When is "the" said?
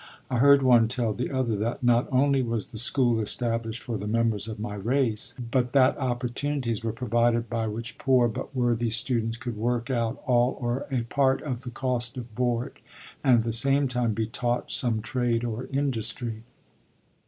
1.13-1.29, 2.65-2.79, 3.99-4.07, 11.61-11.69, 13.43-13.53